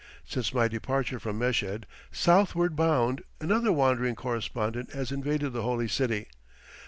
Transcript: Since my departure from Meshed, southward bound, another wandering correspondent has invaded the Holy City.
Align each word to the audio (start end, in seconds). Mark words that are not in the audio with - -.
Since 0.25 0.51
my 0.51 0.67
departure 0.67 1.19
from 1.19 1.37
Meshed, 1.37 1.85
southward 2.11 2.75
bound, 2.75 3.21
another 3.39 3.71
wandering 3.71 4.15
correspondent 4.15 4.93
has 4.93 5.11
invaded 5.11 5.53
the 5.53 5.61
Holy 5.61 5.87
City. 5.87 6.25